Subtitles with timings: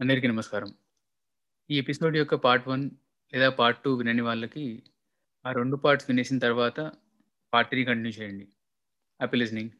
[0.00, 0.70] అందరికీ నమస్కారం.
[1.70, 2.84] ఈ ఎపిసోడ్ యొక్క పార్ట్ వన్
[3.32, 4.64] లేదా పార్ట్ టూ వినని వాళ్ళకి,
[5.44, 6.78] ఆ రెండు పార్ట్స్ వినేసిన తర్వాత
[7.52, 8.46] పార్ట్ త్రీ కంటిన్యూ చేయండి.
[9.20, 9.70] Happy listening.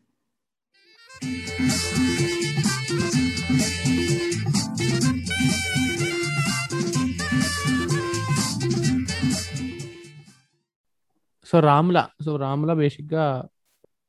[11.46, 13.24] So 'Ramula' so 'Ramula' బేసిక్‌గా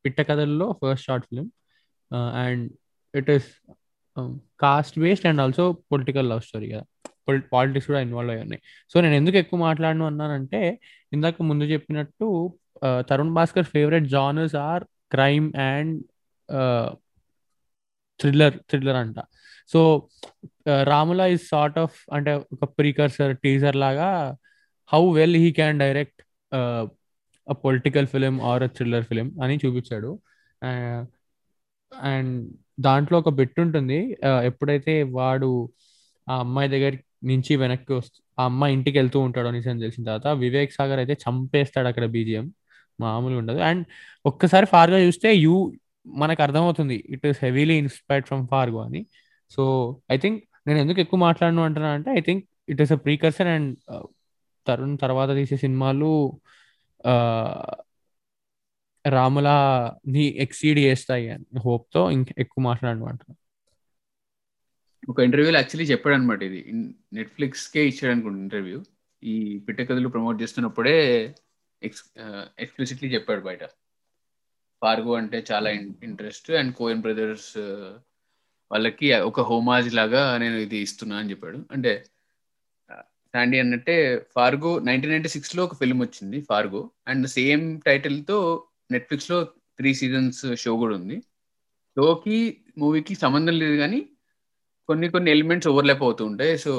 [0.05, 1.49] 'పిట్ట కథల్లో' first short film.
[2.35, 2.65] And
[3.13, 3.49] it is
[4.59, 6.85] caste based and also political love story కదా!
[7.53, 8.61] పాలిటిక్స్ కూడా ఇన్వాల్వ్ అయ్యి ఉన్నాయి.
[8.91, 10.61] సో నేను ఎందుకు ఎక్కువ మాట్లాడను అన్నానంటే,
[11.11, 12.27] ఇందాక ముందు చెప్పినట్టు
[13.09, 15.93] Tarun Bhaskar favourite genres are crime and
[18.19, 19.17] thriller, thriller అంట.
[19.71, 19.79] So
[20.67, 24.09] Ramula 'Ramula' is sort of అంటే ఒక ప్రీకర్సర్ టీజర్ లాగా
[24.91, 26.21] how well he can direct
[27.65, 30.11] political film or a thriller film అని చూపించాడు.
[31.91, 32.33] అండ్
[32.79, 33.99] దాంట్లో ఒక బిట్ ఉంటుంది.
[34.49, 35.49] ఎప్పుడైతే వాడు
[36.27, 40.71] ఆ అమ్మాయి దగ్గర నుంచి వెనక్కి వస్తూ ఆ అమ్మాయి ఇంటికి వెళ్తూ ఉంటాడు నిజం తెలిసిన తర్వాత, వివేక్
[40.77, 42.45] సాగర్ అయితే చంపేస్తాడు అక్కడ బీజీఎం.
[42.99, 43.61] మామూలుగా ఉండదు.
[43.69, 43.83] అండ్
[44.25, 45.55] ఒక్కసారి 'ఫార్గో' చూస్తే యూ
[46.19, 46.97] మనకు అర్థమవుతుంది.
[47.15, 49.01] It is heavily inspired from 'Fargo' అని.
[49.51, 49.63] సో
[50.11, 53.69] ఐ థింక్ నేను ఎందుకు ఎక్కువ మాట్లాడను అంటున్నా అంటే I think it is a precursor and
[54.67, 56.11] Tarun తర్వాత తీసే సినిమాలు
[59.05, 63.35] ఆహ్ 'రాముల'ని ఎక్సీడ్ చేస్తాయి అని హోప్‌తో ఇంక ఎక్కువ మాట్లాడను అంటున్నా.
[65.07, 66.59] ఒక ఇంటర్వ్యూలో యాక్చువల్లీ చెప్పాడన్నమాట ఇది.
[66.71, 66.81] ఇన్
[67.17, 68.79] నెట్‌ఫ్లిక్స్‌కే ఇచ్చాడనుకుంటా ఇంటర్వ్యూ.
[69.23, 69.35] ఈ
[69.67, 70.97] పిట్ట కథలు ప్రమోట్ చేస్తున్నప్పుడే
[71.81, 72.03] ఎక్స్
[72.63, 73.63] ఎక్స్‌ప్లిసిట్‌లీ చెప్పాడు బయట.
[74.81, 75.69] 'ఫార్గో' అంటే చాలా
[76.07, 77.51] ఇంట్రెస్ట్ అండ్ 'కోఎన్ బ్రదర్స్'
[78.71, 81.59] వాళ్ళకి ఒక హోమాజ్ లాగా నేను ఇది ఇస్తున్నా అని చెప్పాడు.
[81.75, 81.91] అంటే
[83.33, 83.97] శాండీ అన్నట్టే
[84.33, 88.39] 'ఫార్గో' 1996లో ఒక ఫిల్మ్ వచ్చింది 'ఫార్గో' అండ్ సేమ్ టైటిల్‌తో
[88.91, 89.39] నెట్‌ఫ్లిక్స్‌లో
[89.79, 91.17] త్రీ సీజన్స్ షో కూడా ఉంది.
[91.97, 92.39] షోకి,
[92.81, 93.99] మూవీకి సంబంధం లేదు కానీ
[94.89, 96.55] కొన్ని కొన్ని ఎలిమెంట్స్ ఓవర్‌లాప్ అవుతూ ఉంటాయి.
[96.65, 96.73] సో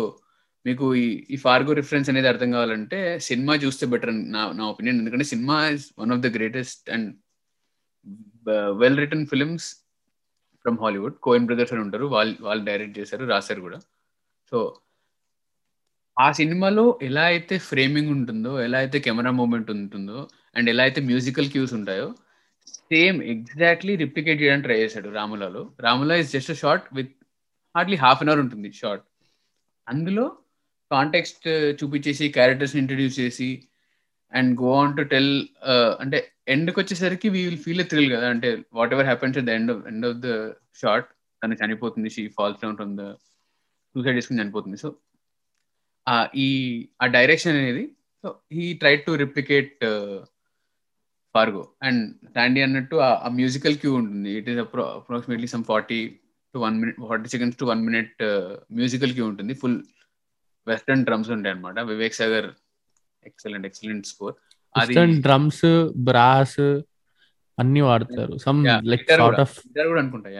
[0.67, 5.01] మీకు ఈ ఈ 'ఫార్గో' రిఫరెన్స్ అనేది అర్థం కావాలంటే సినిమా చూస్తే బెటర్ అని నా నా ఒపీనియన్.
[5.03, 7.09] ఎందుకంటే cinema is one of the greatest and
[8.81, 9.69] well written films
[10.65, 11.17] from Hollywood.
[11.27, 12.07] Coen brothers' అని ఉంటారు.
[12.15, 13.79] వాళ్ళు వాళ్ళు డైరెక్ట్ చేశారు, రాశారు కూడా.
[14.53, 14.59] సో
[16.17, 20.19] ఆ సినిమాలో ఎలా అయితే ఫ్రేమింగ్ ఉంటుందో, ఎలా అయితే కెమెరా మూమెంట్ ఉంటుందో,
[20.57, 22.09] అండ్ ఎలా అయితే మ్యూజికల్ క్యూస్ ఉంటాయో,
[22.91, 27.13] సేమ్ ఎగ్జాక్ట్‌లీ రిప్లికేట్ చేయడానికి ట్రై చేశాడు రాములాలో 'Ramula' is just short with
[27.75, 29.05] hardly half an hour ఉంటుంది షార్ట్.
[29.87, 30.25] అందులో
[30.91, 33.49] కాంటెక్స్ట్ uh, చూపించేసి, క్యారెక్టర్స్‌ని ఇంట్రడ్యూస్ చేసి
[34.33, 35.33] and go on to tell
[35.73, 36.19] uh, అంటే అంటే
[36.55, 38.27] ఎండ్‌కొచ్చేసరికి వీ విల్ ఫీల్ థ్రిల్ కదా!
[38.35, 38.49] అంటే
[38.95, 40.31] whatever happens the end of end of the
[40.83, 41.09] short
[41.43, 42.11] తను చనిపోతుంది.
[42.17, 43.05] She falls down from the
[43.95, 44.79] suicide చేసుకుని చనిపోతుంది.
[44.85, 44.89] సో
[46.07, 46.49] uh, ఈ
[47.03, 47.85] ఆ డైరెక్షన్ అనేది
[48.25, 49.75] so he try to replicate
[51.35, 52.01] 'Fargo' and
[52.35, 54.31] Sandy అన్నట్టు ఆ మ్యూజికల్ క్యూ ఉంటుంది.
[54.39, 56.01] It is appro approximately some 40
[56.55, 58.23] to 1 minute 40 seconds to 1 minute
[58.79, 59.55] musical cue ఉంటుంది.
[59.63, 59.79] Full
[60.67, 61.79] western drums ఉంటాయన్నమాట.
[61.93, 62.49] Vivek Sagar
[63.23, 64.37] excellent, excellent score.
[64.75, 64.95] అది
[65.25, 65.67] drums,
[66.09, 66.59] brass
[67.59, 68.35] అన్నీ వాడతారు.
[68.45, 68.61] Some!
[68.91, 69.43] Like sort కూడా.
[69.45, 69.57] Of
[69.89, 70.31] కూడా అనుకుంటా.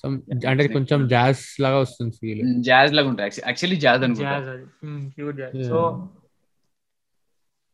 [0.00, 0.16] సమ్!
[0.50, 1.00] అంటే కొంచెం.
[1.12, 2.42] జాజ్ లాగా వస్తుంది ఫీల్.
[2.68, 3.26] జాజ్ లాగా ఉంటాయి.
[3.28, 4.34] యాక్చు యాక్చువల్లీ జాజ్ అనుకుంటా.
[4.34, 4.66] జాజ్ అది.
[4.84, 5.02] హ్మ్.
[5.14, 5.56] Pure jazz.
[5.64, 6.00] So yeah!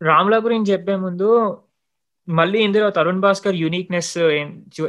[0.00, 1.28] 'Ramula' గురించి చెప్పే ముందు
[2.28, 4.10] మళ్ళీ ఇందులో తరుణ్ భాస్కర్ యూనిక్‌నెస్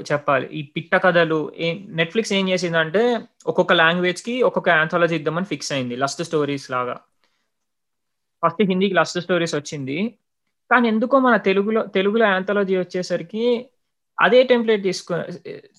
[0.10, 0.48] చెప్పాలి.
[0.50, 3.04] ఈ పిట్ట కథలు ఏం నెట్‌ఫ్లిక్స్ ఏం చేసిందంటే
[3.46, 5.96] ఒక్కొక్క లాంగ్వేజ్‌కి ఒక్కొక్క యాంథాలజీ ఇద్దామని ఫిక్స్ అయింది.
[5.96, 6.96] లస్ట్ స్టోరీస్ లాగా.
[8.44, 9.98] ఫస్ట్ హిందీకి లస్ట్ స్టోరీస్ వచ్చింది.
[10.72, 13.46] కానీ ఎందుకో మన తెలుగులో తెలుగులో యాంథాలజీ వచ్చేసరికి
[14.18, 15.14] అదే టెంప్లేట్ తీసుకు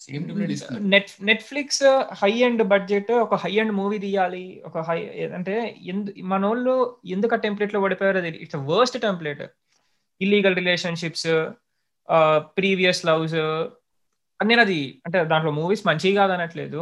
[0.07, 0.63] template.
[0.93, 1.83] Net Netflix
[2.21, 4.45] high end budget ఒక హై ఎండ్ మూవీ తీయాలి.
[4.65, 4.99] ఒక హై
[5.39, 5.55] అంటే
[5.87, 6.75] ఎందు మనోళ్ళు
[7.07, 9.45] ఎందుకు ఆ టెంప్లేట్‌లో పడిపోయారో తెలి it's worst template.
[10.21, 11.29] Illegal relationships
[12.57, 13.39] previous loves
[14.41, 16.81] నేనది అంటే దాంట్లో మూవీస్ మంచివి కాదనట్లేదు.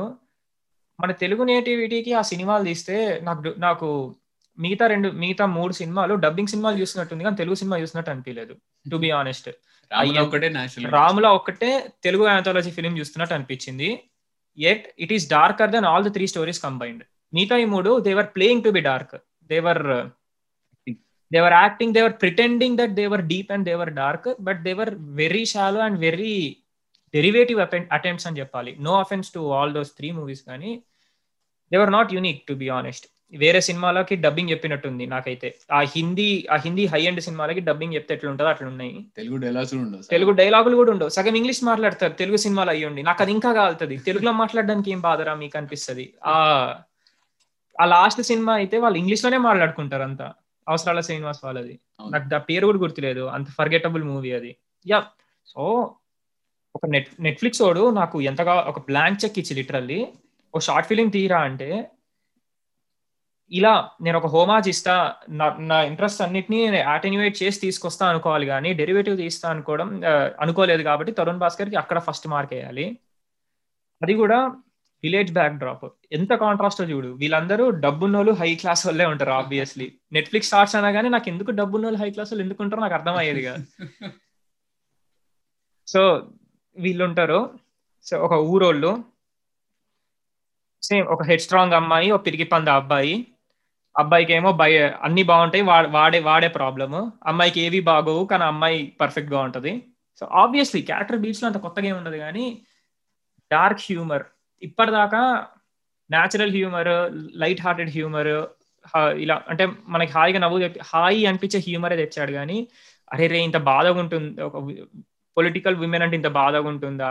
[0.99, 3.89] మన తెలుగు నేటివిటీకి ఆ సినిమాలు తీస్తే నాకు నాకు
[4.59, 8.55] మిగతా 2 మిగతా 3 సినిమాలు డబ్బింగ్ సినిమాలు చూసినట్టుంది కానీ తెలుగు సినిమా చూసినట్టు అనిపియలేదు.
[8.87, 9.49] To be honest.
[10.95, 11.71] 'రాముల' ఒక్కటే
[12.07, 13.91] తెలుగు యాంథాలజీ ఫిల్మ్ చూస్తున్నట్టు అనిపించింది.
[14.59, 17.05] Yet it is darker than all the 3 stories combined.
[17.33, 19.15] మిగతా ఈ 3 they were playing to be dark.
[19.51, 19.59] They
[21.31, 24.29] were they were acting they were pretending that they were deep and they were dark.
[24.41, 26.35] But they were very shallow and very
[27.15, 27.59] derivative
[27.93, 28.73] attempts అని చెప్పాలి.
[28.81, 30.73] No offence to all those 3 movies కానీ
[31.73, 33.07] they were not unique to be honest.
[33.33, 35.49] వేరే సినిమాలకి dubbing చెప్పినట్టుంది నాకైతే.
[35.71, 38.93] ఆ హిందీ ఆ Hindi high end సినిమాలకి డబ్బింగ్ చెప్తే ఎట్లుంటదో అట్లున్నాయి.
[39.17, 40.05] తెలుగు డైలాగ్స్ కూడా ఉండవు.
[40.13, 41.11] తెలుగు డైలాగులు కూడా ఉండవు.
[41.11, 43.03] సగం ఇంగ్లీష్ మాట్లాడతారు తెలుగు సినిమాలు అయ్యుండి.
[43.03, 43.97] నాకు అది ఇంకా కాలుతది.
[44.09, 46.07] తెలుగులో మాట్లాడడానికి ఏం బాధరా మీకు అనిపిస్తది.
[46.33, 46.73] ఆహ్,
[47.77, 50.29] ఆ లాస్ట్ సినిమా అయితే వాళ్ళు ఇంగ్లీష్‌లోనే మాట్లాడుకుంటారు అంతా.
[50.69, 51.75] అవసరాల శ్రీనివాస్ వాళ్ళది.
[52.09, 53.25] నాకు ద పేరు కూడా గుర్తులేదు.
[53.37, 54.53] అంత ఫర్గెటబుల్ మూవీ అది.
[54.87, 55.07] యాహ్!
[55.47, 55.63] సో
[56.75, 60.01] ఒక నెట్ నెట్‌ఫ్లిక్సోడు నాకు ఎంతగా ఒక బ్లాంక్ చెక్ ఇచ్చి లిటరల్లీ
[60.55, 61.69] ఓ షార్ట్ ఫిల్మ్ తీయరా అంటే
[63.53, 63.73] ఇలా
[64.03, 64.95] నేను ఒక హోమాజ్ ఇస్తా
[65.39, 66.59] నా నా ఇంట్రెస్ట్ అన్నిటిని
[66.95, 69.89] అటెన్యువేట్ చేసి తీసుకొస్తా అనుకోవాలి కానీ డెరివేటివ్ తీస్తా అనుకోవడం
[70.41, 72.87] అనుకోలేదు కాబట్టి తరుణ్ భాస్కర్కి అక్కడ ఫస్ట్ మార్క్ వేయాలి
[74.03, 74.39] అది కూడా
[75.05, 77.09] విలేజ్ బ్యాక్ డ్రాప్ ఎంత కాంట్రాస్ట్ చూడు.
[77.09, 82.33] వీళ్ళందరూ డబ్బున్నోళ్ళు హై క్లాస్ వాళ్ళే ఉంటారు ఆబ్వియస్లీ నెట్ఫ్లిక్స్ స్టార్ట్స్ అనగానే నాకు ఎందుకు డబ్బున్నోళ్ళు హై క్లాస్
[82.33, 83.65] వాళ్ళు ఎందుకు ఉంటారో నాకు అర్థమయ్యేది కాదు.
[85.87, 86.01] సో
[86.77, 87.39] వీళ్ళు ఉంటారు
[88.07, 89.05] సో ఒక ఊరోళ్ళు.
[90.83, 93.27] సేమ్ ఒక హెడ్ స్ట్రాంగ్ అమ్మాయి ఒక పిరికి పంద అబ్బాయి.
[93.99, 95.65] అబ్బాయికి ఏమో బయ అన్ని బాగుంటాయి
[95.97, 99.73] వాడే వాడే ప్రాబ్లమ్ అమ్మాయికి ఏవి బాగోవు కానీ అమ్మాయి పర్ఫెక్ట్గా ఉంటది.
[100.21, 102.63] సో ఆబ్వియస్లీ క్యారెక్టర్ బీట్స్లో అంత కొత్తగా ఏమి ఉండదు కానీ
[103.53, 104.23] డార్క్ హ్యూమర్
[104.63, 105.23] ఇప్పటిదాకా
[106.11, 106.91] natural humour
[107.37, 108.33] light hearted humour
[109.17, 112.59] ఇలా అంటే మనకి హాయిగా నవ్వు హాయి అనిపించే హ్యూమరే తెచ్చాడు కానీ
[113.13, 114.57] అరే రే ఇంత బాధగా ఉంటుంది ఒక
[115.37, 117.11] పొలిటికల్ విమెన్ అంటే ఇంత బాధగా ఉంటుందా?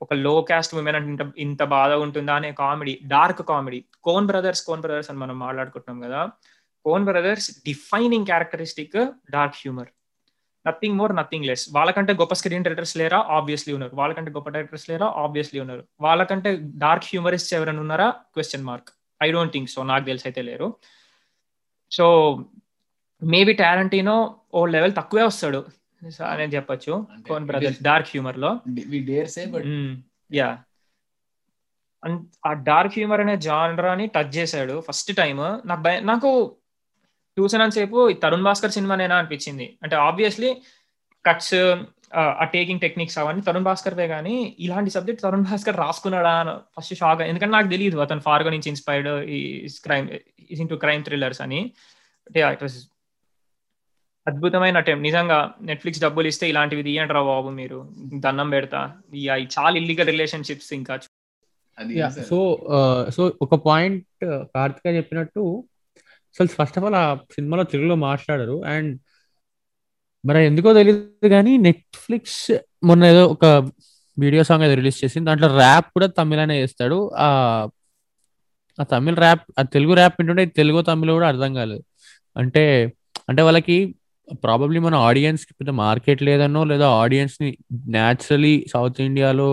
[0.00, 2.34] ఒక లో కాస్ట్ ఉమెన్ అంటే ఇంత ఇంత బాధగా ఉంటుందా?
[2.34, 6.20] అనే comedy dark comedy Coen brothers Coen brothers అని మనం మాట్లాడుకుంటున్నాం కదా.
[6.84, 8.98] Coen brothers defining characteristic
[9.30, 9.90] dark humour
[10.66, 13.18] nothing more nothing less వాళ్ళకంటే గొప్ప స్క్రీన్ డైరెక్టర్స్ లేరా?
[13.18, 13.96] ఆబ్వియస్లీ ఉన్నారు.
[13.96, 15.06] వాళ్ళకంటే గొప్ప డైరెక్టర్స్ లేరా?
[15.06, 15.84] ఆబ్వియస్లీ ఉన్నారు.
[16.00, 18.10] వాళ్ళకంటే డార్క్ హ్యూమరిస్ట్ ఎవరైనా ఉన్నారా?
[18.10, 18.88] Question mark
[19.22, 20.74] I don't think so నాకు తెలిసి అయితే లేరు.
[21.90, 22.36] సో
[23.22, 25.66] మేబీ టారెంటీనో ఓ లెవెల్ తక్కువే వస్తాడు.
[26.24, 27.06] అని చెప్పొచ్చు.
[27.28, 28.60] కోన్ బ్రదర్స్ డార్క్ హ్యూమర్లో.
[30.34, 30.58] యా
[32.46, 35.36] ఆ డార్క్ హ్యూమర్ అనే జానరాని టచ్ చేశాడు ఫస్ట్ టైం
[35.66, 36.56] నాకు నాకు
[37.38, 39.66] చూసినంతసేపు ఈ తరుణ్ భాస్కర్ సినిమానేనా అనిపించింది.
[39.82, 40.50] అంటే ఆబ్వియస్లీ
[41.24, 41.56] కట్స్
[42.42, 46.94] ఆ టేకింగ్ టెక్నిక్స్ అవన్నీ తరుణ్ భాస్కర్ వే కానీ ఇలాంటి సబ్జెక్ట్ తరుణ్ భాస్కర్ రాసుకున్నాడా అని ఫస్ట్
[46.94, 49.38] షాక్ ఎందుకంటే నాకు తెలియదు అతను ఫార్గో నుంచి ఇన్స్పైర్డ్ ఈ
[49.84, 50.06] crime
[50.50, 51.60] is into crime thrillers అని.
[52.26, 52.78] అంటే ఇట్ వాస్
[54.26, 57.78] అద్భుతమైన అటెంప్ట్ నిజంగా నెట్ఫ్లిక్స్ డబ్బులు ఇస్తే ఇలాంటివి తీయండి రా బాబు మీరు.
[58.24, 58.80] దండం పెడతా.
[59.14, 60.94] ఈ చాలా ఇల్లీగల్ రిలేషన్షిప్స్ ఇంకా.
[61.78, 61.94] అది
[62.30, 62.38] సో
[63.16, 64.06] సో ఒక పాయింట్
[64.54, 65.42] కార్తిక చెప్పినట్టు
[66.36, 67.04] అసలు ఫస్ట్ ఆఫ్ ఆల్ ఆ
[67.34, 68.62] సినిమాలో తెలుగులో మాట్లాడరు.
[68.66, 68.92] అండ్
[70.24, 72.40] మరి ఎందుకో తెలియదు కానీ నెట్ఫ్లిక్స్
[72.84, 73.44] మొన్న ఏదో ఒక
[74.16, 75.26] వీడియో సాంగ్ ఏదో రిలీజ్ చేసింది.
[75.26, 76.98] దాంట్లో ర్యాప్ కూడా తమిళనే చేస్తాడు.
[77.18, 77.28] ఆ
[78.78, 81.84] ఆ తమిళ ర్యాప్ ఆ తెలుగు ర్యాప్ వింటుంటే తెలుగు తమిళ కూడా అర్థం కాలేదు.
[82.36, 82.62] అంటే
[83.28, 83.76] అంటే వాళ్ళకి
[84.44, 87.50] ప్రాబబ్లీ మన ఆడియన్స్కి పెద్ద మార్కెట్ లేదనో లేదా ఆడియన్స్ని
[87.88, 89.48] న్యాచురలీ సౌత్ ఇండియాలో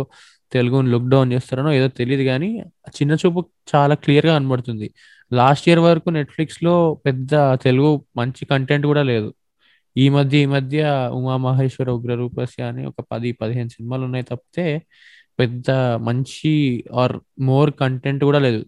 [0.52, 2.50] తెలుగుని లుక్ డౌన్ చేస్తారనో ఏదో తెలియదు కానీ
[2.90, 3.42] చిన్న చూపు
[3.76, 4.88] చాలా క్లియర్గా కనబడుతుంది.
[5.40, 6.74] లాస్ట్ ఇయర్ వరకు నెట్ఫ్లిక్స్లో
[7.06, 7.34] పెద్ద
[7.64, 9.30] తెలుగు మంచి కంటెంట్ కూడా లేదు.
[9.96, 10.80] ఈ మధ్య ఈ మధ్య
[11.18, 14.66] ఉమా మహేశ్వర ఉగ్ర రూపస్య అని ఒక పది పదిహేను సినిమాలు ఉన్నాయి తప్పితే
[15.40, 15.70] పెద్ద
[16.08, 16.52] మంచి
[17.02, 18.64] ఆర్ మోర్ కంటెంట్ కూడా లేదు.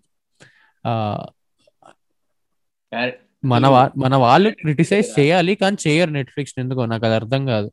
[3.44, 7.70] మన వా మన వాళ్ళు క్రిటిసైజ్ చేయాలి కానీ చేయరు నెట్ఫ్లిక్స్ ఎందుకో నాకు అది అర్థం కాదు.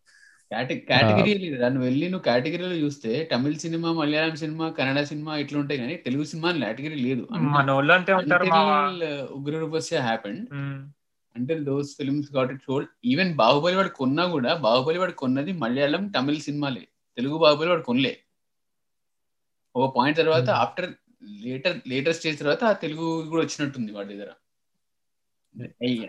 [0.61, 5.81] కేటగిరీ లేదు నువ్వు వెళ్ళి నువ్వు కేటగిరీలో చూస్తే Tamil cinema Malayalam cinema Kannada cinema ఇట్లా ఉంటాయి
[5.81, 7.29] కానీ తెలుగు సినిమా కేటగిరీ లేదు.
[7.33, 7.63] మా
[9.33, 10.43] ఉగ్ర రూపస్య హ్యాపెండ్.
[11.37, 16.09] అంటే those films got it should even Baahubali వాడు కొన్నా కూడా బాహుబలి వాడు కొన్నది మలయాళం
[16.09, 16.89] తమిళ సినిమాలే.
[17.17, 18.17] తెలుగు బాహుబలి వాడు కొనలే.
[19.77, 20.51] ఒక పాయింట్ తర్వాత.
[20.51, 20.91] ఆఫ్టర్
[21.25, 24.27] లేటర్ లేటర్ స్టేజ్ తర్వాత ఆ తెలుగు కూడా వచ్చినట్టుంది వాడి దగ్గర.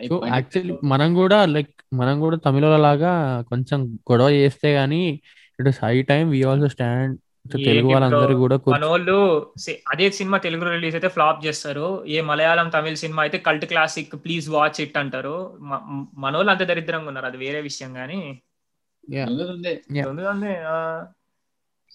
[0.08, 5.22] సో యాక్చువల్లీ మనం కూడా లైక్ మనం కూడా తమిళ లాగా కొంచెం గొడవ చేస్తే గానీ
[5.60, 7.20] it is high time we also stand
[7.66, 8.38] Telugu వాళ్ళందరూ?
[8.38, 12.06] కూడా మన వాళ్ళు సే- అదే సినిమా తెలుగు రిలీజ్ అయితే ఫ్లాప్ చేస్తారు.
[12.06, 15.58] ఏ మలయాళం తమిళ సినిమా అయితే cult classic please watch it అంటారు.
[15.62, 17.26] మ- మన వాళ్ళు అంత దరిద్రంగా ఉన్నారు.
[17.26, 18.42] అది వేరే విషయం కానీ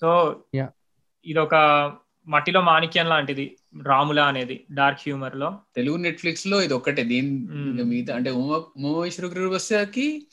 [0.01, 0.37] సో.
[1.27, 1.55] ఇది ఒక
[2.27, 3.58] మట్టిలో మాణిక్యం లాంటిది.
[3.83, 5.61] రాముల అనేది డార్క్ హ్యూమర్లో.
[5.77, 7.31] తెలుగు నెట్ఫ్లిక్స్లో ఇది ఒక్కటే దీని
[7.85, 10.27] మిగతా అంటే ఉమేశ్వర రూపస్యకి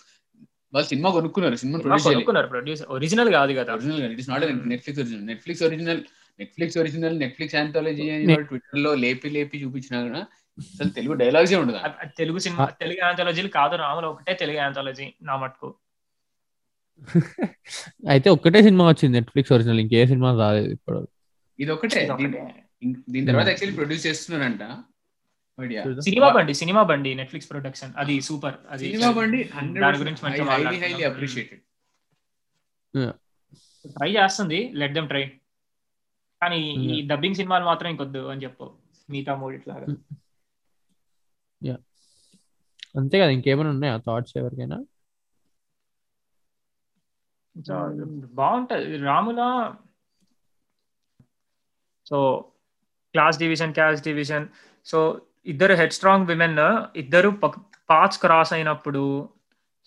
[0.73, 1.55] వాళ్ళు సినిమా కొనుక్కున్నారు.
[1.55, 3.73] సినిమా కొనుక్కున్నారు ప్రొడ్యూసర్ ఒరిజినల్ కాదు కదా.
[3.73, 4.67] Original it is not.
[4.67, 6.01] Netflix original Netflix original
[6.39, 10.27] Netflix original Netflix anthology అని ట్విట్టర్లో లేపి లేపి చూపించినా కూడా
[10.57, 11.79] అసలు తెలుగు డైలాగ్స్ ఏ ఉండదు.
[12.17, 14.05] తెలుగు సినిమా తెలుగు యాంథాలజీలు కాదు రాముల.
[14.05, 15.75] ఒకటే తెలుగు యాంథాలజీ నా మటుకు.
[18.09, 21.07] అయితే ఒక్కటే సినిమా వచ్చింది నెట్ఫ్లిక్స్ ఒరిజినల్ ఇంకే సినిమా రాలేదు ఇప్పుడు
[21.59, 22.07] ఇది ఒకటే.
[22.83, 24.59] దీని- తర్వాత యాక్చువల్లీ ప్రొడ్యూస్ చేస్తున్నారంట.
[26.01, 29.43] సినిమా బండి సినిమా బండి నెట్ఫ్లిక్స్ ప్రొడక్షన్ అది సూపర్ అది సినిమా బండి
[29.79, 31.03] దాని గురించి హైలీ హైలీ.
[31.03, 31.61] అప్రిషియేటెడ్
[33.89, 34.71] ట్రై చేస్తుంది.
[34.73, 35.27] లెట్ దెమ్ ట్రై
[36.41, 37.09] కానీ ఈ Yeah.
[37.09, 38.77] డబ్బింగ్ సినిమాలు మాత్రం ఇంకొద్దు అని చెప్పు.
[39.09, 39.85] మిగతా మూడిట్లాగా.
[42.95, 44.83] అంతే కదా ఇంకేమైనా ఉన్నాయా థాట్స్ ఎవరికైనా?
[47.67, 47.87] సో
[48.33, 48.97] బాగుంటది.
[48.97, 49.73] Ramula
[52.05, 52.51] so
[53.15, 54.47] class division cash division
[54.85, 56.57] so ఇద్దరు హెడ్ స్ట్రాంగ్ విమెన్
[56.95, 57.29] ఇద్దరు
[57.89, 59.29] పాచ్ క్రాస్ అయినప్పుడు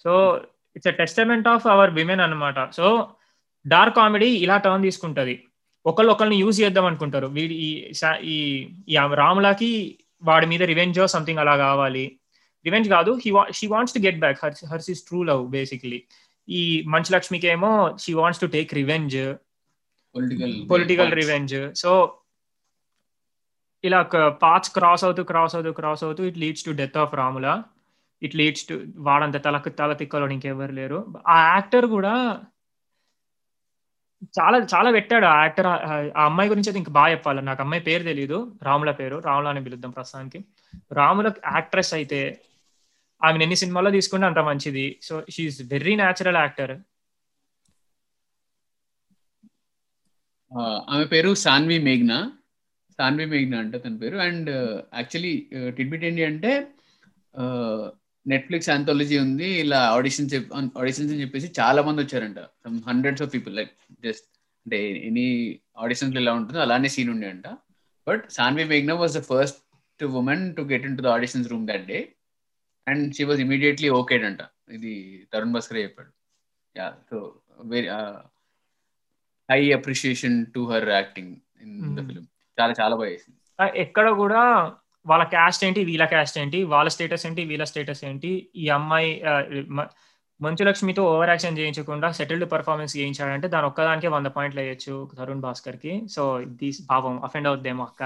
[0.04, 0.42] so
[0.76, 2.70] it's a testament of our women అన్నమాట.
[2.70, 3.08] సో
[3.66, 5.44] డార్క్ కామెడీ ఇలా టర్న్ తీసుకుంటది.
[5.86, 7.26] ఒకళ్ళు ఒకరిని యూజ్ చేద్దాం అనుకుంటారు.
[7.26, 7.54] వీడి
[8.22, 12.18] ఈ రాములకి వాడి మీద రివెంజ్ సంథింగ్ అలా కావాలి.
[12.66, 16.02] రివెంజ్ కాదు he she wants to get back hers hers is true love basically
[16.50, 19.34] ఈ మంచు లక్ష్మికి ఏమో she wants to take revenge
[20.70, 22.17] political revenge so
[23.84, 23.98] ఇలా
[24.44, 27.48] పార్ట్స్ క్రాస్ అవుతూ క్రాస్ అవుతూ క్రాస్ అవుతూ it leads to death of Ramula
[28.22, 28.74] it leads to
[29.08, 30.98] వాడంత తలకు తల తిక్కలో ఇంకెవరు లేరు.
[31.34, 32.14] ఆ యాక్టర్ కూడా
[34.38, 35.92] చాలా చాలా పెట్టాడు ఆ యాక్టర్ ఆ
[36.24, 37.40] అమ్మాయి గురించి అయితే ఇంకా బాగా చెప్పాలి.
[37.48, 39.16] నాకు అమ్మాయి పేరు తెలియదు రాముల పేరు.
[39.28, 40.40] రాముల అని పిలుద్దాం ప్రస్తుతానికి.
[40.98, 42.20] రాముల యాక్ట్రెస్ అయితే
[43.22, 44.86] ఆమె ఎన్ని సినిమాల్లో తీసుకుంటే అంత మంచిది.
[45.06, 46.74] So she's very natural actor
[50.92, 52.18] ఆమె పేరు సాన్వి మేఘ్నా.
[52.98, 54.16] సాన్వి మేఘ్నా అంటే తన పేరు.
[54.28, 54.50] అండ్
[54.98, 55.34] యాక్చువల్లీ
[55.76, 56.52] టిడ్బిట్ ఏంటి అంటే
[58.26, 59.48] నెట్ఫ్లిక్స్ ఆంథాలజీ ఉంది.
[59.64, 60.34] ఇలా ఆడిషన్స్
[60.80, 62.40] ఆడిషన్స్ అని చెప్పేసి చాలా మంది వచ్చారంట.
[62.64, 63.72] Some hundreds of people like
[64.06, 64.28] just
[64.66, 64.78] అంటే
[65.08, 65.26] ఎనీ
[65.84, 67.48] ఆడిషన్స్ ఎలా ఉంటుందో అలానే సీన్ ఉండే అంట.
[68.06, 71.86] But Saanvi మేఘ్నా was the first woman to get in to the auditions room that
[71.92, 71.98] day
[72.86, 74.42] and she was immediately okayed అంట.
[74.76, 74.92] ఇది
[75.32, 76.10] తరుణ్ భాస్కర్ చెప్పాడు.
[76.74, 77.16] Yeah so
[77.74, 77.88] very
[79.48, 81.32] high appreciation to her acting
[81.64, 82.02] in the
[82.58, 84.42] చాలా చాలా బాగా ఎక్కడ కూడా
[85.06, 89.10] వాళ్ళ క్యాస్ట్ ఏంటి వీళ్ళ క్యాస్ట్ ఏంటి వాళ్ళ స్టేటస్ ఏంటి వీళ్ళ స్టేటస్ ఏంటి ఈ అమ్మాయి
[90.40, 95.94] మంచు లక్ష్మితో ఓవర్ యాక్షన్ చేయించకుండా సెటిల్డ్ పర్ఫార్మెన్స్ చేయించాడంటే దాని ఒక్కదానికే వంద పాయింట్లు వేయచ్చు తరుణ్ భాస్కర్కి
[96.08, 96.24] సో
[96.60, 98.02] దీస్ పాపం అఫెండ్ అవుద్దేమో అక్క.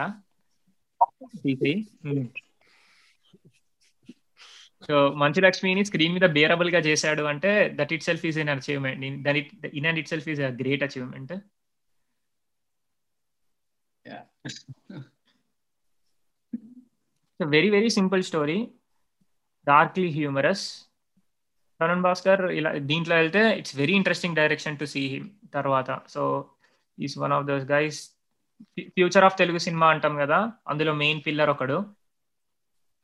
[4.83, 9.51] సో మంచు లక్ష్మిని స్క్రీన్ మీద బేరబుల్గా చేశాడు అంటే that itself is an achievement that it
[9.75, 11.35] in and itself is a great achievement
[17.41, 18.59] very very simple story
[19.67, 20.65] darkly humorous
[21.81, 26.23] Tarun Bhaskar ఇలా దీంట్లో వెళ్తే it's very interesting direction to see him తర్వాత so
[26.99, 27.99] is one of those guys
[28.89, 31.79] future of Telugu cinema అంటాం కదా అందులో main pillar ఒకడు.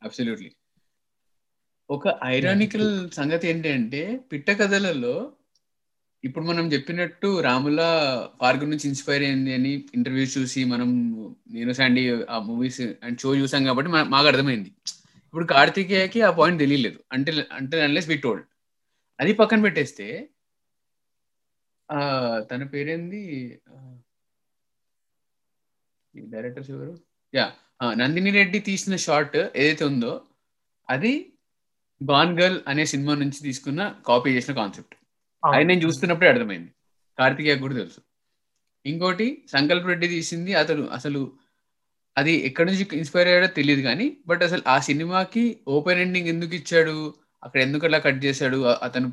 [0.03, 0.51] Absolutely
[1.91, 4.03] ఒక ironical సంగతి ఏంటి అంటే
[4.33, 5.15] పిట్ట కథలలో
[6.25, 7.81] ఇప్పుడు మనం చెప్పినట్టు రాముల
[8.41, 10.89] పార్క్ నుంచి ఇన్స్పైర్ అయింది అని ఇంటర్వ్యూస్ చూసి మనం
[11.57, 12.03] నేను శాండీ
[12.35, 14.71] ఆ మూవీస్ అండ్ షో చూసాం కాబట్టి మాకు అర్థమైంది.
[15.27, 16.99] ఇప్పుడు కార్తికేయకి ఆ పాయింట్ తెలియలేదు.
[17.15, 18.45] అంటే అంటే అన్లెస్ వి టోల్డ్
[19.19, 20.09] అది పక్కన పెట్టేస్తే
[22.51, 23.21] తన పేరేంది?
[26.35, 26.93] డైరెక్టర్స్ ఎవరు?
[27.33, 27.47] యా
[28.01, 30.13] నందిని రెడ్డి తీసిన షార్ట్ ఏదైతే ఉందో
[30.89, 31.13] అది
[32.01, 34.95] బాన్ గర్ల్ అనే సినిమా నుంచి తీసుకున్న కాపీ చేసిన కాన్సెప్ట్
[35.45, 36.71] అది నేను చూస్తున్నప్పుడే అర్థమైంది.
[37.19, 38.01] కార్తికేయ కూడా తెలుసు.
[38.87, 40.85] ఇంకోటి సంకల్ప్ రెడ్డి తీసింది అతను.
[40.97, 41.21] అసలు
[42.19, 46.97] అది ఎక్కడి నుంచి ఇన్స్పైర్ అయ్యాడో తెలియదు కానీ బట్ అసలు ఆ సినిమాకి ఓపెన్ ఎండింగ్ ఎందుకు ఇచ్చాడు?
[47.45, 48.59] అక్కడ ఎందుకు అలా కట్ చేశాడు?
[48.87, 49.09] అతను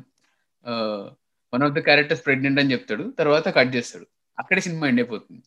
[1.54, 3.04] one of the characters pregnant అని చెప్తాడు.
[3.18, 4.06] తర్వాత కట్ చేస్తాడు.
[4.38, 5.42] అక్కడే సినిమా ఎండ్ అయిపోతుంది.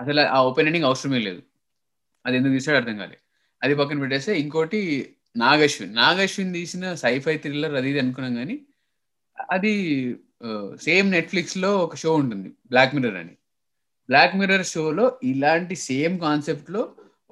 [0.00, 1.42] అసలు ఆ ఓపెన్ ఎండింగ్ అవసరమే లేదు.
[2.26, 3.22] అది ఎందుకు తీసాడు అర్థం కాలేదు
[3.62, 4.80] అది పక్కన పెట్టేస్తే ఇంకోటి
[5.36, 5.94] నాగశ్విన్.
[5.96, 8.56] నాగశ్విన్ తీసిన సైఫై థ్రిల్లర్ అది ఇది అనుకున్నాం కానీ
[9.50, 9.72] అది
[10.82, 13.34] సేమ్ నెట్ఫ్లిక్స్లో ఒక షో ఉంటుంది బ్లాక్ మిర్రర్ అని.
[14.08, 16.82] బ్లాక్ మిర్రర్ షోలో ఇలాంటి సేమ్ కాన్సెప్ట్లో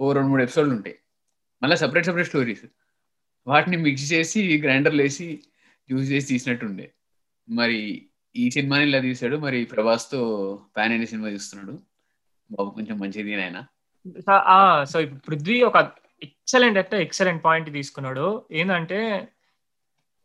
[0.01, 0.97] ఓ రెండు మూడు ఎపిసోడ్లు ఉంటాయి.
[1.63, 2.65] మళ్ళీ సపరేట్ సపరేట్ స్టోరీస్.
[3.47, 5.43] వాటిని మిక్స్ చేసి గ్రైండర్లు వేసి
[5.91, 6.93] యూజ్ చేసి తీసినట్టు ఉండే
[7.49, 8.07] మరి
[8.37, 10.21] ఈ సినిమాని ఇలా తీసాడు మరి ప్రభాస్తో
[10.77, 11.79] ప్యాన్ అనే సినిమా చూస్తున్నాడు.
[12.51, 13.59] బాబు కొంచెం మంచిది ఆయన
[14.85, 15.77] సో ఇప్పుడు పృథ్వీ ఒక
[16.23, 18.27] ఎక్సలెంట్ అంటే ఎక్సలెంట్ పాయింట్ తీసుకున్నాడు.
[18.53, 19.29] ఏంటంటే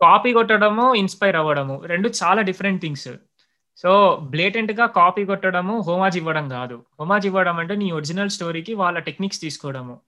[0.02, 1.82] కాపీ కొట్టడము ఇన్స్పైర్ అవ్వడము.
[1.86, 3.08] రెండు చాలా డిఫరెంట్ థింగ్స్.
[3.78, 6.86] సో బ్లేటెంట్గా కాపీ కొట్టడము హోమాజ్ ఇవ్వడం కాదు.
[7.00, 10.02] హోమాజ్ ఇవ్వడం అంటే నీ ఒరిజినల్ స్టోరీకి వాళ్ళ టెక్నిక్స్ తీసుకోవడము.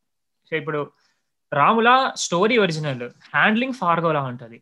[0.50, 0.92] సో ఇప్పుడు
[1.54, 3.10] రాముల స్టోరీ ఒరిజినల్.
[3.36, 4.62] హ్యాండ్లింగ్ ఫార్గోలా ఉంటుంది.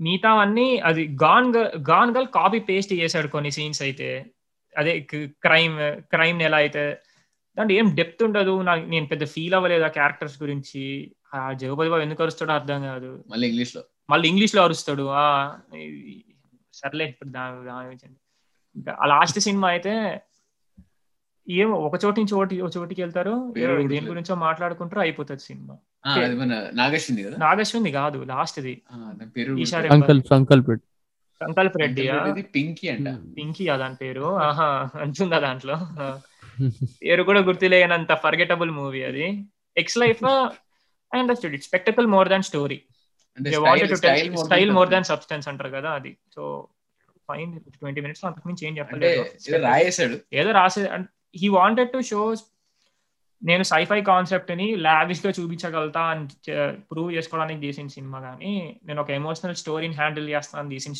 [0.00, 1.54] మిగతా అన్ని అది Gone
[1.90, 4.26] Gone Girl copy paste చేశాడు కొన్ని సీన్స్ అయితే.
[4.76, 6.98] అదే క్రైమ్ క్రైమ్ ఎలా అయితే
[7.58, 8.62] దాంట్లో ఏం డెప్త్ ఉండదు.
[8.62, 11.12] నాకు నేను పెద్ద ఫీల్ అవ్వలేదు ఆ క్యారెక్టర్స్ గురించి.
[11.34, 13.24] ఆ జగపతి బాబు ఎందుకు అరుస్తాడో అర్థం కాదు.
[13.30, 15.08] మళ్ళీ ఇంగ్లీష్లో మళ్ళీ ఇంగ్లీష్లో అరుస్తాడు.
[15.10, 15.56] ఆ
[16.72, 17.28] సర్లే ఇప్పుడు
[18.76, 20.20] ఇంకా ఆ లాస్ట్ సినిమా అయితే
[21.48, 23.54] ఏమో ఒక చోటి నుంచి ఒకటి ఒక చోటికి వెళ్తారు.
[23.88, 25.76] దేని గురించో మాట్లాడుకుంటారు అయిపోతుంది సినిమా.
[26.72, 27.36] నాగశ్వింది కదా?
[27.38, 28.82] నాగశ్వింది కాదు లాస్ట్ ది.
[29.88, 30.76] సంకల్ప్ సంకల్ప్
[31.42, 33.08] సంకల్ప్ రెడ్డి పింకీ అంట.
[33.38, 34.22] పింకీ దాని పేరు.
[34.22, 35.76] ఆహా అంటుందా దాంట్లో?
[37.02, 39.44] పేరు కూడా గుర్తులేనంత ఫర్గెటబుల్ మూవీ అది.
[39.76, 40.24] X life
[41.14, 42.82] I understood it spectacle more than story
[44.44, 46.16] style more than substance అంటారు కదా అది.
[46.34, 46.42] సో
[47.28, 49.24] ఫైన్ ట్వంటీ మినిట్స్ అంతకు మించి ఏం చెప్పలేదు.
[50.32, 50.84] ఏదో రాసే
[51.36, 52.20] హీ వాంటెడ్ టు షో
[53.42, 56.24] నేను సైఫై కాన్సెప్ట్ని లావిష్గా చూపించగలుగుతా అని
[56.90, 60.92] ప్రూవ్ చేసుకోవడానికి తీసిన సినిమా కానీ నేను ఒక ఎమోషనల్ స్టోరీని హ్యాండిల్ చేస్తాను తీసిన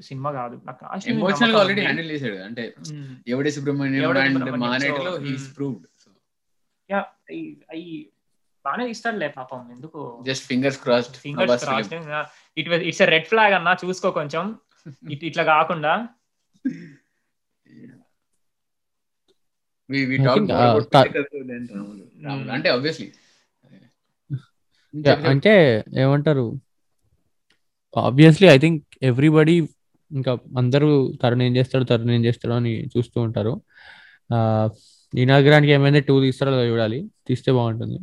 [0.00, 0.56] సినిమా కాదు.
[1.08, 2.36] ఎమోషనల్ ఆల్రెడీ హ్యాండిల్ చేశాడు.
[2.36, 2.64] అంటే
[3.28, 5.86] ఎవడే సుబ్రహ్మణ్యం అండ్ మానేటిలో హీస్ ప్రూవ్డ్
[6.90, 7.02] యా
[7.72, 7.82] ఐ
[8.64, 10.22] బాగానే తీస్తాడులే పాపం ఎందుకు?
[10.26, 11.94] Just fingers crossed fingers crossed
[12.56, 14.44] it it's red flag అన్న చూసుకో కొంచెం.
[15.12, 16.08] ఇట్ ఇట్లా కాకుండా.
[16.64, 16.72] Uh.
[22.20, 22.50] Hmm.
[22.50, 23.12] అంటే ఆబ్వియస్లీ
[25.26, 26.60] అంటే ఏమంటారు?
[27.96, 29.68] ఆబ్వియస్లీ ఐ థింక్ ఎవ్రీబడి
[30.10, 33.62] ఇంకా అందరూ తరుణ్ ఏం చేస్తాడు తరుణ్ ఏం చేస్తాడు అని చూస్తూ ఉంటారు.
[35.18, 37.10] ఈ నగరానికి ఏమైనా టూ తీస్తారో చూడాలి.
[37.26, 37.98] తీస్తే బాగుంటుంది.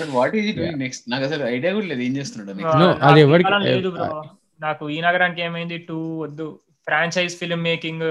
[0.00, 2.00] But what is doing next నాకు అసలు ఐడియా కూడా లేదు.
[2.00, 2.58] ఏం చేస్తున్నాడు
[3.02, 3.52] అది ఎవరికి-
[4.60, 5.78] నాకు ఈ నగరానికి ఏమైంది?
[5.78, 6.60] టూ వద్దు.
[6.68, 8.02] ఫ్రాంచైజ్ ఫిల్మ్ మేకింగ్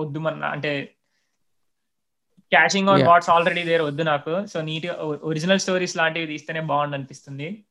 [0.00, 0.88] వద్దు మన అంటే
[2.50, 3.02] catching on.
[3.08, 4.46] What's already there వద్దు నాకు.
[4.46, 7.64] సో నీట్ ఒరిజినల్ స్టోరీస్ లాంటివి తీస్తేనే బాగుండు అనిపిస్తుంది.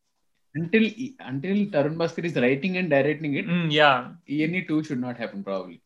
[0.55, 0.91] Until
[1.25, 5.79] until Tarun Bhaskar is writing and directing it yeah ఇవన్నీ too should not happen probably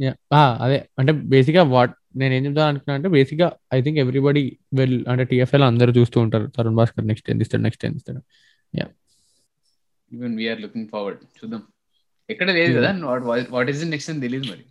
[0.00, 0.14] Yeah.
[0.14, 0.88] Ah, అదే.
[0.98, 4.44] అంటే బేసిక్గా వాట్ నేను ఏం చెప్తాను అనుకున్నా అంటే బేసిక్గా ఐ థింక్ ఎవ్రీబడి
[4.74, 6.46] వెల్ అంటే టిఎఫ్ఎల్ అందరూ చూస్తూ ఉంటారు.
[6.56, 8.22] తరుణ్ భాస్కర్ నెక్స్ట్ ఏం తీస్తాడు నెక్స్ట్ ఏం తీస్తాడు.
[10.10, 11.62] ఈవెన్ వీఆర్ లుకింగ్ ఫార్వర్డ్ చూద్దాం.
[12.30, 12.90] ఎక్కడ లేదు కదా?
[13.50, 14.64] వాట్ ఈస్ నెక్స్ట్ అని తెలియదు మరి.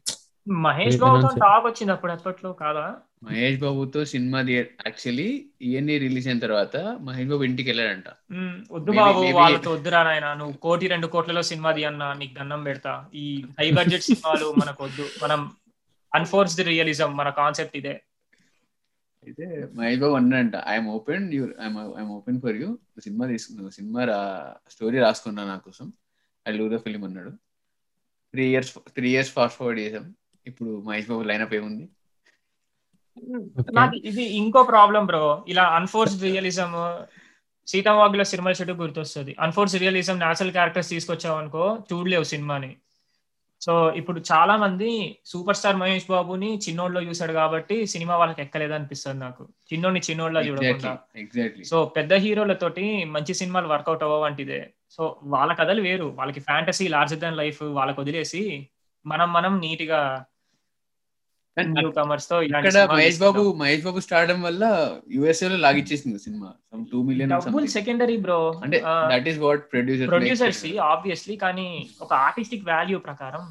[0.48, 1.39] మహేష్ బాబుతో it.
[1.39, 2.84] టాక్ వచ్చింది అప్పుడు ఎప్పట్లో కాదా?
[3.24, 5.27] మహేష్ బాబుతో సినిమా యాక్చువల్లీ
[5.62, 8.10] ఇవన్నీ రిలీజ్ అయిన తర్వాత మహేష్ బాబు ఇంటికి వెళ్ళాడంట.
[8.72, 12.94] వద్దు బాబు వాళ్ళతో వద్దురా నాయన నువ్వు కోటి రెండు కోట్లలో సినిమా తీయన్నా నీకు దండం పెడతా.
[13.13, 13.25] ఈ
[13.60, 15.08] హై బడ్జెట్ సినిమాలు మనకు వద్దు.
[15.24, 15.42] మనం
[16.18, 17.96] అన్ఫోర్స్డ్ రియలిజం మన కాన్సెప్ట్ ఇదే.
[19.24, 19.46] అయితే
[19.78, 22.70] మహేష్ బాబు అన్నాడంట I'm open you I'm open for you
[23.06, 24.20] cinema తీసుకున్నావు సినిమా రా
[24.74, 25.88] స్టోరీ రాసుకున్నా నా కోసం.
[26.46, 27.32] ఐ లూ ద ఫిలిం అన్నాడు.
[28.34, 30.06] Three years three years fast forward చేసాం
[30.46, 31.86] ఇప్పుడు మహేష్ బాబు లైనప్ ఏముంది?
[33.60, 33.72] Okay.
[33.78, 35.22] నాకు ఇది ఇంకో ప్రాబ్లం బ్రో
[35.52, 36.72] ఇలా అన్ఫోర్స్డ్ రియలిజం
[37.68, 39.32] సీతావాగుల సినిమా చెట్టు గుర్తొస్తుంది.
[39.46, 42.70] అన్ఫోర్స్డ్ రియలిజం నేచురల్ క్యారెక్టర్స్ తీసుకొచ్చావు అనుకో చూడలేవు సినిమాని.
[43.62, 49.20] సో ఇప్పుడు చాలా మంది సూపర్ స్టార్ మహేష్ బాబుని చిన్నోళ్ళలో చూసాడు కాబట్టి సినిమా వాళ్ళకి ఎక్కలేదు అనిపిస్తుంది
[49.20, 49.48] నాకు.
[49.74, 50.98] చిన్నోడిని చిన్నోళ్ళ చూడకుండా.
[51.66, 56.03] సో పెద్ద హీరోలతోటి మంచి సినిమాలు వర్కౌట్ అవ్వంటిదే సో వాళ్ళ కథలు వేరు.
[56.03, 58.68] వాళ్ళకి ఫ్యాంటసీ లార్జర్ దాన్ లైఫ్ వాళ్ళకి వదిలేసి
[59.05, 60.25] మనం మనం నీట్గా
[61.65, 63.43] న్యూ కమర్స్తో ఇలాంటి ఇక్కడ సినిమాలు మహేష్ బాబు.
[63.61, 63.83] మహేష్
[64.48, 64.63] వల్ల
[65.15, 66.50] యుఎస్ఏ లో లాగిచ్చేసింది సినిమా.
[66.72, 68.79] సమ్ టూ మిలియన్ డబ్బులు సెకండరీ బ్రో అంటే
[69.13, 71.67] that is what producer producers obviously కానీ
[72.01, 73.46] ఒక ఆర్టిస్టిక్ వాల్యూ ప్రకారం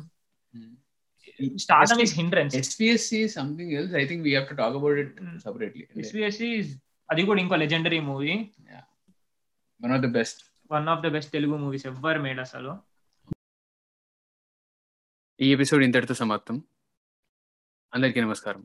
[1.64, 5.16] stardom is hindrance SPSC something else I think we have to talk about it.
[5.44, 5.84] Separately
[7.08, 8.34] అది కూడా ఇంకో legendary movie
[9.80, 10.40] one of the best
[10.72, 12.70] one of the best Telugu movies ఎవ్వరు made అసలు.
[15.40, 16.56] ఈ episode ఇంతటితో సమాప్తం.
[17.96, 18.62] అందరికీ నమస్కారం